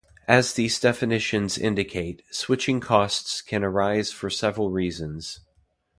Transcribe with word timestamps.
As 0.27 0.53
these 0.53 0.79
definitions 0.79 1.59
indicate, 1.59 2.23
switching 2.31 2.79
costs 2.79 3.39
can 3.39 3.63
arise 3.63 4.11
for 4.11 4.31
several 4.31 4.71
reasons. 4.71 5.41